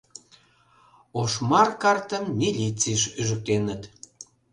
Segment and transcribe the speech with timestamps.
[1.21, 3.81] Ошмар картым милицийыш ӱжыктеныт.